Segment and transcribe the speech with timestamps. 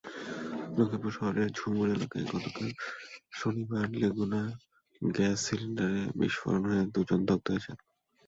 [0.77, 2.67] লক্ষ্মীপুর শহরের ঝুমুর এলাকায় গতকাল
[3.31, 4.49] শনিবার লেগুনার
[5.01, 7.77] গ্যাস সিলিন্ডার বিস্ফোরণে দুজন দগ্ধ হয়েছেন।